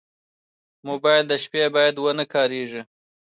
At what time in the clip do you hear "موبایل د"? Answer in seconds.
0.87-1.33